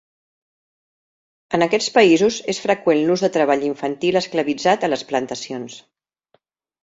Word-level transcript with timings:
En 1.57 1.65
aquests 1.65 1.89
països 1.97 2.37
és 2.53 2.61
freqüent 2.63 3.03
l'ús 3.09 3.23
de 3.25 3.29
treball 3.35 3.65
infantil 3.67 4.19
esclavitzat 4.21 4.87
a 4.87 4.89
les 4.95 5.03
plantacions. 5.11 5.77